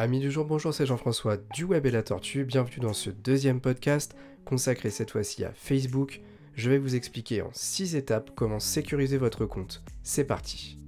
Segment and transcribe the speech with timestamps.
[0.00, 2.44] Amis du jour, bonjour, c'est Jean-François du Web et la Tortue.
[2.44, 6.20] Bienvenue dans ce deuxième podcast consacré cette fois-ci à Facebook.
[6.54, 9.82] Je vais vous expliquer en 6 étapes comment sécuriser votre compte.
[10.04, 10.78] C'est parti.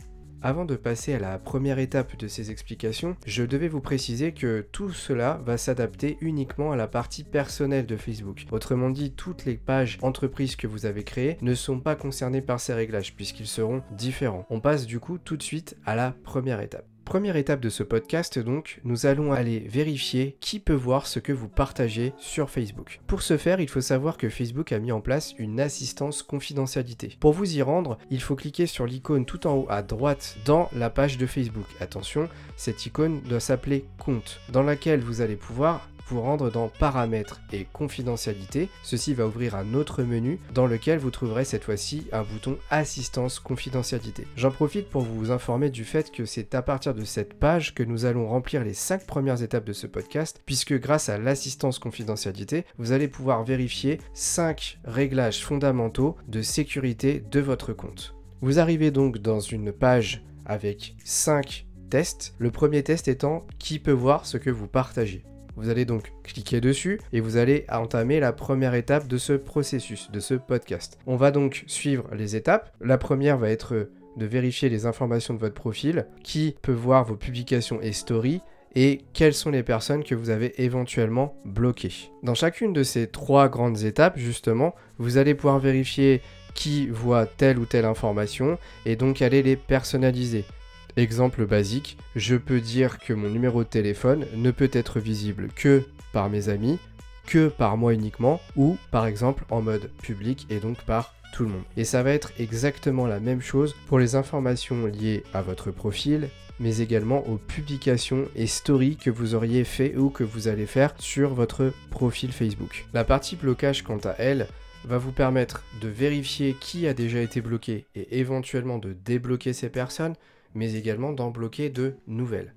[0.43, 4.65] Avant de passer à la première étape de ces explications, je devais vous préciser que
[4.71, 8.47] tout cela va s'adapter uniquement à la partie personnelle de Facebook.
[8.53, 12.61] Autrement dit, toutes les pages entreprises que vous avez créées ne sont pas concernées par
[12.61, 14.47] ces réglages puisqu'ils seront différents.
[14.51, 16.87] On passe du coup tout de suite à la première étape.
[17.11, 21.33] Première étape de ce podcast donc, nous allons aller vérifier qui peut voir ce que
[21.33, 23.01] vous partagez sur Facebook.
[23.09, 27.17] Pour ce faire, il faut savoir que Facebook a mis en place une assistance confidentialité.
[27.19, 30.69] Pour vous y rendre, il faut cliquer sur l'icône tout en haut à droite dans
[30.73, 31.67] la page de Facebook.
[31.81, 35.89] Attention, cette icône doit s'appeler compte, dans laquelle vous allez pouvoir
[36.19, 38.69] rendre dans Paramètres et Confidentialité.
[38.83, 43.39] Ceci va ouvrir un autre menu dans lequel vous trouverez cette fois-ci un bouton Assistance
[43.39, 44.27] Confidentialité.
[44.37, 47.83] J'en profite pour vous informer du fait que c'est à partir de cette page que
[47.83, 52.65] nous allons remplir les 5 premières étapes de ce podcast, puisque grâce à l'assistance confidentialité,
[52.79, 58.15] vous allez pouvoir vérifier 5 réglages fondamentaux de sécurité de votre compte.
[58.41, 63.91] Vous arrivez donc dans une page avec 5 tests, le premier test étant qui peut
[63.91, 65.25] voir ce que vous partagez.
[65.61, 70.11] Vous allez donc cliquer dessus et vous allez entamer la première étape de ce processus,
[70.11, 70.99] de ce podcast.
[71.07, 72.75] On va donc suivre les étapes.
[72.81, 77.17] La première va être de vérifier les informations de votre profil, qui peut voir vos
[77.17, 78.41] publications et stories,
[78.75, 82.11] et quelles sont les personnes que vous avez éventuellement bloquées.
[82.23, 86.23] Dans chacune de ces trois grandes étapes, justement, vous allez pouvoir vérifier
[86.55, 90.47] qui voit telle ou telle information et donc aller les personnaliser.
[90.97, 95.85] Exemple basique, je peux dire que mon numéro de téléphone ne peut être visible que
[96.13, 96.79] par mes amis,
[97.27, 101.51] que par moi uniquement, ou par exemple en mode public et donc par tout le
[101.51, 101.63] monde.
[101.77, 106.29] Et ça va être exactement la même chose pour les informations liées à votre profil,
[106.59, 110.93] mais également aux publications et stories que vous auriez fait ou que vous allez faire
[110.99, 112.87] sur votre profil Facebook.
[112.93, 114.49] La partie blocage, quant à elle,
[114.85, 119.69] va vous permettre de vérifier qui a déjà été bloqué et éventuellement de débloquer ces
[119.69, 120.15] personnes,
[120.55, 122.55] mais également d'en bloquer de nouvelles.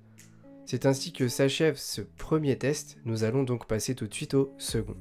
[0.66, 4.54] C'est ainsi que s'achève ce premier test, nous allons donc passer tout de suite au
[4.58, 4.96] second.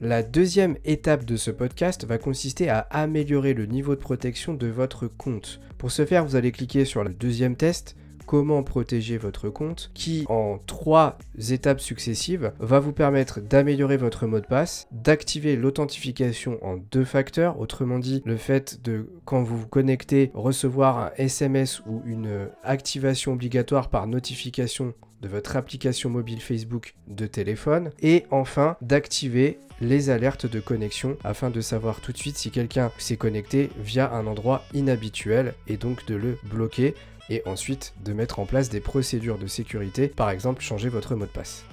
[0.00, 4.66] La deuxième étape de ce podcast va consister à améliorer le niveau de protection de
[4.66, 5.58] votre compte.
[5.78, 7.96] Pour ce faire, vous allez cliquer sur le deuxième test,
[8.26, 11.18] comment protéger votre compte, qui en trois
[11.50, 17.58] étapes successives va vous permettre d'améliorer votre mot de passe, d'activer l'authentification en deux facteurs,
[17.60, 23.32] autrement dit le fait de quand vous vous connectez recevoir un SMS ou une activation
[23.32, 30.46] obligatoire par notification de votre application mobile Facebook de téléphone et enfin d'activer les alertes
[30.46, 34.62] de connexion afin de savoir tout de suite si quelqu'un s'est connecté via un endroit
[34.72, 36.94] inhabituel et donc de le bloquer
[37.30, 41.26] et ensuite de mettre en place des procédures de sécurité, par exemple changer votre mot
[41.26, 41.64] de passe.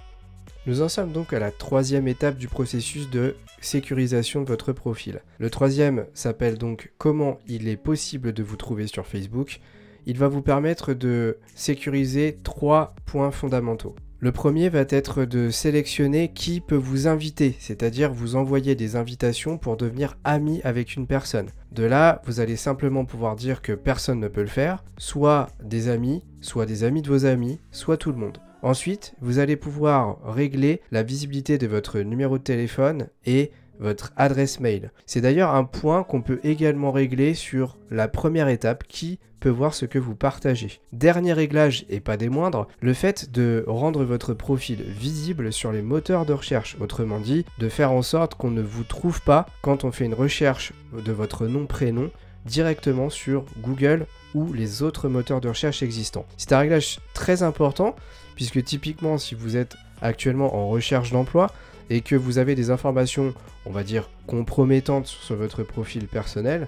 [0.65, 5.21] Nous en sommes donc à la troisième étape du processus de sécurisation de votre profil.
[5.37, 9.59] Le troisième s'appelle donc comment il est possible de vous trouver sur Facebook.
[10.05, 13.95] Il va vous permettre de sécuriser trois points fondamentaux.
[14.23, 19.57] Le premier va être de sélectionner qui peut vous inviter, c'est-à-dire vous envoyer des invitations
[19.57, 21.49] pour devenir ami avec une personne.
[21.73, 25.89] De là, vous allez simplement pouvoir dire que personne ne peut le faire, soit des
[25.89, 28.37] amis, soit des amis de vos amis, soit tout le monde.
[28.61, 33.51] Ensuite, vous allez pouvoir régler la visibilité de votre numéro de téléphone et
[33.83, 34.91] votre adresse mail.
[35.05, 39.73] C'est d'ailleurs un point qu'on peut également régler sur la première étape qui peut voir
[39.73, 40.79] ce que vous partagez.
[40.93, 45.81] Dernier réglage et pas des moindres, le fait de rendre votre profil visible sur les
[45.81, 49.83] moteurs de recherche, autrement dit de faire en sorte qu'on ne vous trouve pas quand
[49.83, 52.09] on fait une recherche de votre nom prénom
[52.45, 56.25] directement sur Google ou les autres moteurs de recherche existants.
[56.37, 57.97] C'est un réglage très important
[58.35, 61.51] puisque typiquement si vous êtes actuellement en recherche d'emploi,
[61.89, 63.33] et que vous avez des informations,
[63.65, 66.67] on va dire, compromettantes sur votre profil personnel,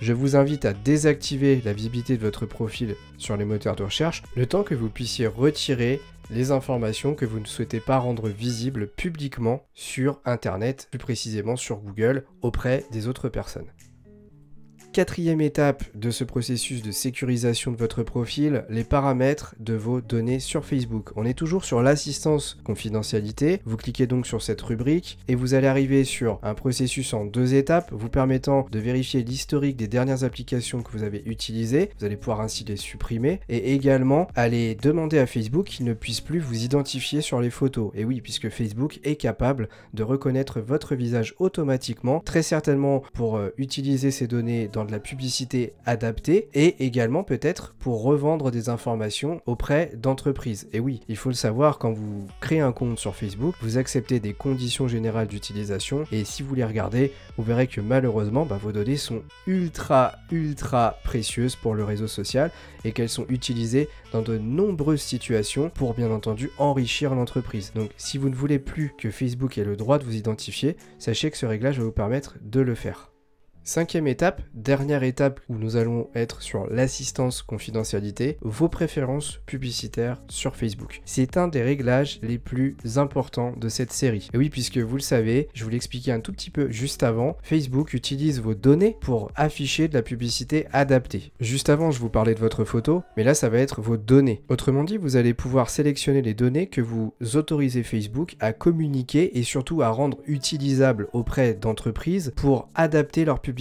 [0.00, 4.22] je vous invite à désactiver la visibilité de votre profil sur les moteurs de recherche,
[4.34, 8.88] le temps que vous puissiez retirer les informations que vous ne souhaitez pas rendre visibles
[8.88, 13.70] publiquement sur Internet, plus précisément sur Google, auprès des autres personnes.
[14.92, 20.40] Quatrième étape de ce processus de sécurisation de votre profil, les paramètres de vos données
[20.40, 21.10] sur Facebook.
[21.14, 23.60] On est toujours sur l'assistance confidentialité.
[23.64, 27.54] Vous cliquez donc sur cette rubrique et vous allez arriver sur un processus en deux
[27.54, 31.90] étapes vous permettant de vérifier l'historique des dernières applications que vous avez utilisées.
[32.00, 36.20] Vous allez pouvoir ainsi les supprimer et également aller demander à Facebook qu'il ne puisse
[36.20, 37.92] plus vous identifier sur les photos.
[37.94, 43.50] Et oui, puisque Facebook est capable de reconnaître votre visage automatiquement, très certainement pour euh,
[43.56, 49.40] utiliser ces données dans de la publicité adaptée et également peut-être pour revendre des informations
[49.46, 50.68] auprès d'entreprises.
[50.72, 54.20] Et oui, il faut le savoir, quand vous créez un compte sur Facebook, vous acceptez
[54.20, 58.72] des conditions générales d'utilisation et si vous les regardez, vous verrez que malheureusement, bah, vos
[58.72, 62.50] données sont ultra, ultra précieuses pour le réseau social
[62.84, 67.72] et qu'elles sont utilisées dans de nombreuses situations pour bien entendu enrichir l'entreprise.
[67.74, 71.30] Donc si vous ne voulez plus que Facebook ait le droit de vous identifier, sachez
[71.30, 73.09] que ce réglage va vous permettre de le faire.
[73.70, 80.56] Cinquième étape, dernière étape où nous allons être sur l'assistance confidentialité, vos préférences publicitaires sur
[80.56, 81.02] Facebook.
[81.04, 84.28] C'est un des réglages les plus importants de cette série.
[84.34, 87.36] Et oui, puisque vous le savez, je vous l'expliquais un tout petit peu juste avant,
[87.44, 91.30] Facebook utilise vos données pour afficher de la publicité adaptée.
[91.38, 94.42] Juste avant, je vous parlais de votre photo, mais là, ça va être vos données.
[94.48, 99.44] Autrement dit, vous allez pouvoir sélectionner les données que vous autorisez Facebook à communiquer et
[99.44, 103.59] surtout à rendre utilisables auprès d'entreprises pour adapter leur publicité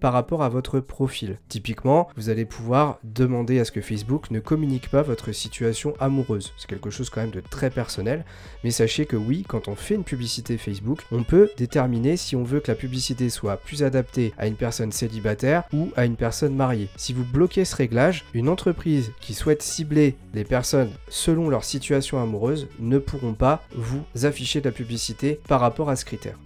[0.00, 1.38] par rapport à votre profil.
[1.48, 6.52] Typiquement, vous allez pouvoir demander à ce que Facebook ne communique pas votre situation amoureuse.
[6.56, 8.24] C'est quelque chose quand même de très personnel,
[8.64, 12.44] mais sachez que oui, quand on fait une publicité Facebook, on peut déterminer si on
[12.44, 16.54] veut que la publicité soit plus adaptée à une personne célibataire ou à une personne
[16.54, 16.88] mariée.
[16.96, 22.22] Si vous bloquez ce réglage, une entreprise qui souhaite cibler les personnes selon leur situation
[22.22, 26.38] amoureuse ne pourront pas vous afficher de la publicité par rapport à ce critère.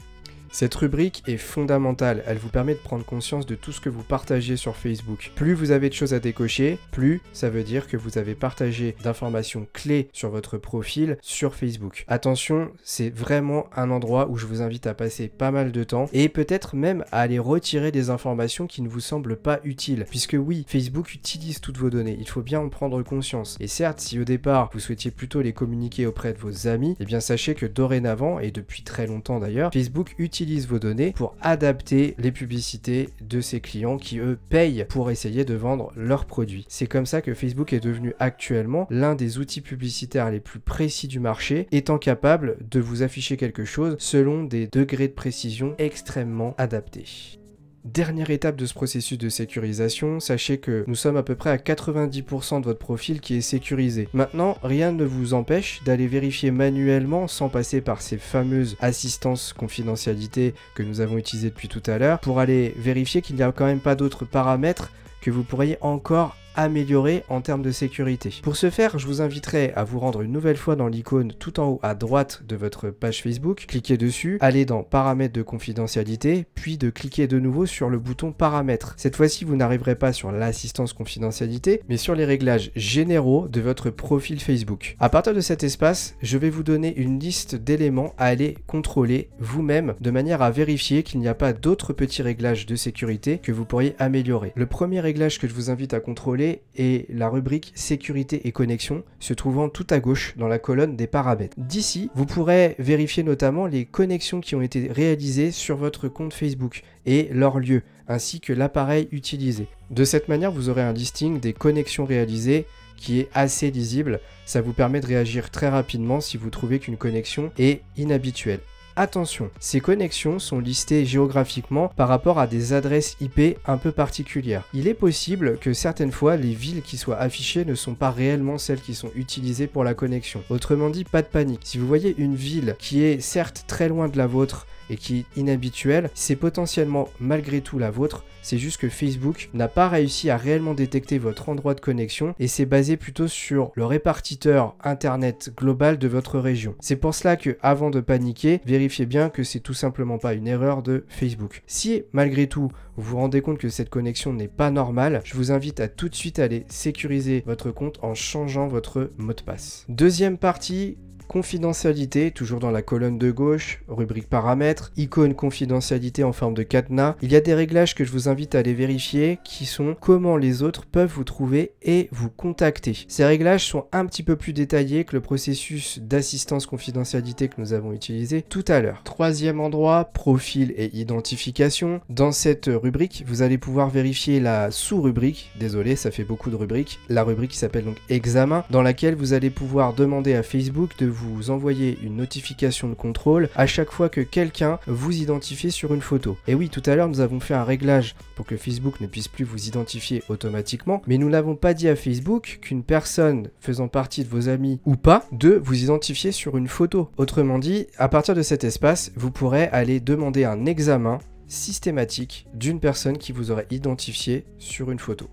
[0.53, 4.03] Cette rubrique est fondamentale, elle vous permet de prendre conscience de tout ce que vous
[4.03, 5.31] partagez sur Facebook.
[5.37, 8.97] Plus vous avez de choses à décocher, plus ça veut dire que vous avez partagé
[9.05, 12.05] d'informations clés sur votre profil sur Facebook.
[12.09, 16.09] Attention, c'est vraiment un endroit où je vous invite à passer pas mal de temps
[16.13, 20.05] et peut-être même à aller retirer des informations qui ne vous semblent pas utiles.
[20.11, 23.57] Puisque oui, Facebook utilise toutes vos données, il faut bien en prendre conscience.
[23.61, 27.05] Et certes, si au départ vous souhaitiez plutôt les communiquer auprès de vos amis, eh
[27.05, 31.35] bien sachez que dorénavant, et depuis très longtemps d'ailleurs, Facebook utilise utilise vos données pour
[31.43, 36.65] adapter les publicités de ses clients qui eux payent pour essayer de vendre leurs produits.
[36.67, 41.09] C'est comme ça que Facebook est devenu actuellement l'un des outils publicitaires les plus précis
[41.09, 46.55] du marché, étant capable de vous afficher quelque chose selon des degrés de précision extrêmement
[46.57, 47.40] adaptés.
[47.85, 51.57] Dernière étape de ce processus de sécurisation, sachez que nous sommes à peu près à
[51.57, 54.07] 90% de votre profil qui est sécurisé.
[54.13, 60.55] Maintenant, rien ne vous empêche d'aller vérifier manuellement sans passer par ces fameuses assistances confidentialité
[60.75, 63.67] que nous avons utilisées depuis tout à l'heure pour aller vérifier qu'il n'y a quand
[63.67, 64.93] même pas d'autres paramètres
[65.23, 68.35] que vous pourriez encore améliorer en termes de sécurité.
[68.43, 71.61] Pour ce faire, je vous inviterai à vous rendre une nouvelle fois dans l'icône tout
[71.61, 76.47] en haut à droite de votre page Facebook, cliquez dessus, allez dans paramètres de confidentialité,
[76.55, 78.95] puis de cliquer de nouveau sur le bouton paramètres.
[78.97, 83.91] Cette fois-ci, vous n'arriverez pas sur l'assistance confidentialité, mais sur les réglages généraux de votre
[83.91, 84.97] profil Facebook.
[85.01, 89.29] À partir de cet espace, je vais vous donner une liste d'éléments à aller contrôler
[89.39, 93.53] vous-même de manière à vérifier qu'il n'y a pas d'autres petits réglages de sécurité que
[93.53, 94.53] vous pourriez améliorer.
[94.57, 99.05] Le premier réglage que je vous invite à contrôler et la rubrique sécurité et connexion
[99.19, 101.57] se trouvant tout à gauche dans la colonne des paramètres.
[101.59, 106.83] D'ici, vous pourrez vérifier notamment les connexions qui ont été réalisées sur votre compte Facebook
[107.07, 109.67] et leur lieu, ainsi que l'appareil utilisé.
[109.91, 112.67] De cette manière, vous aurez un listing des connexions réalisées
[112.97, 114.21] qui est assez lisible.
[114.45, 118.61] Ça vous permet de réagir très rapidement si vous trouvez qu'une connexion est inhabituelle.
[119.03, 124.65] Attention, ces connexions sont listées géographiquement par rapport à des adresses IP un peu particulières.
[124.75, 128.59] Il est possible que certaines fois les villes qui soient affichées ne sont pas réellement
[128.59, 130.43] celles qui sont utilisées pour la connexion.
[130.51, 131.63] Autrement dit, pas de panique.
[131.65, 135.21] Si vous voyez une ville qui est certes très loin de la vôtre, et qui
[135.21, 138.25] est inhabituel, c'est potentiellement malgré tout la vôtre.
[138.43, 142.49] C'est juste que Facebook n'a pas réussi à réellement détecter votre endroit de connexion et
[142.49, 146.75] c'est basé plutôt sur le répartiteur internet global de votre région.
[146.81, 150.47] C'est pour cela que avant de paniquer, vérifiez bien que c'est tout simplement pas une
[150.47, 151.63] erreur de Facebook.
[151.67, 155.53] Si malgré tout vous vous rendez compte que cette connexion n'est pas normale, je vous
[155.53, 159.85] invite à tout de suite aller sécuriser votre compte en changeant votre mot de passe.
[159.89, 160.97] Deuxième partie,
[161.31, 167.15] confidentialité, toujours dans la colonne de gauche, rubrique paramètres, icône confidentialité en forme de cadenas.
[167.23, 170.37] Il y a des réglages que je vous invite à aller vérifier qui sont comment
[170.37, 173.05] les autres peuvent vous trouver et vous contacter.
[173.07, 177.75] Ces réglages sont un petit peu plus détaillés que le processus d'assistance confidentialité que nous
[177.75, 179.03] avons utilisé tout à l'heure.
[179.05, 182.01] Troisième endroit, profil et identification.
[182.09, 186.99] Dans cette rubrique, vous allez pouvoir vérifier la sous-rubrique, désolé, ça fait beaucoup de rubriques,
[187.09, 191.07] la rubrique qui s'appelle donc examen, dans laquelle vous allez pouvoir demander à Facebook de
[191.07, 195.95] vous vous envoyer une notification de contrôle à chaque fois que quelqu'un vous identifie sur
[195.95, 196.37] une photo.
[196.47, 199.29] Et oui, tout à l'heure, nous avons fait un réglage pour que Facebook ne puisse
[199.29, 204.25] plus vous identifier automatiquement, mais nous n'avons pas dit à Facebook qu'une personne faisant partie
[204.25, 207.11] de vos amis ou pas de vous identifier sur une photo.
[207.17, 212.81] Autrement dit, à partir de cet espace, vous pourrez aller demander un examen systématique d'une
[212.81, 215.29] personne qui vous aurait identifié sur une photo.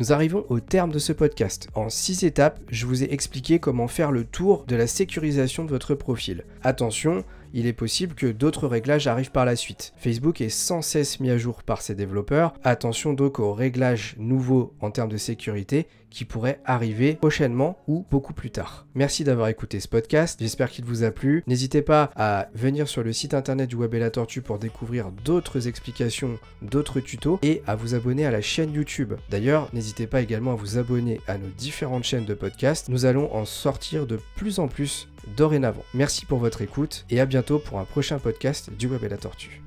[0.00, 1.68] Nous arrivons au terme de ce podcast.
[1.74, 5.70] En 6 étapes, je vous ai expliqué comment faire le tour de la sécurisation de
[5.70, 6.44] votre profil.
[6.62, 9.92] Attention, il est possible que d'autres réglages arrivent par la suite.
[9.96, 12.54] Facebook est sans cesse mis à jour par ses développeurs.
[12.64, 18.32] Attention donc aux réglages nouveaux en termes de sécurité qui pourraient arriver prochainement ou beaucoup
[18.32, 18.86] plus tard.
[18.94, 21.42] Merci d'avoir écouté ce podcast, j'espère qu'il vous a plu.
[21.46, 25.10] N'hésitez pas à venir sur le site internet du Web et la Tortue pour découvrir
[25.24, 29.14] d'autres explications, d'autres tutos et à vous abonner à la chaîne YouTube.
[29.30, 32.88] D'ailleurs, n'hésitez pas également à vous abonner à nos différentes chaînes de podcast.
[32.88, 35.84] Nous allons en sortir de plus en plus dorénavant.
[35.94, 39.18] Merci pour votre écoute et à bientôt pour un prochain podcast du Web et la
[39.18, 39.62] Tortue.